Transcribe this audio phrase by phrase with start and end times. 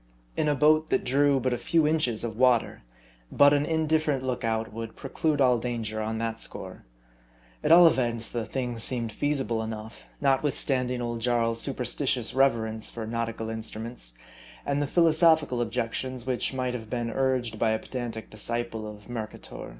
[0.35, 2.81] In a boat that drew but a few inches of water,
[3.31, 6.85] but an indifferent look out would preclude all dan ger on that score.
[7.63, 13.51] At all events, the thing seemed feasible enough, notwithstanding old Jarl's superstitious reverence for nautical
[13.51, 14.17] instruments,
[14.65, 19.27] and the philosophical objections which might have been urged by a pedantic disciple of Mer
[19.27, 19.69] cator.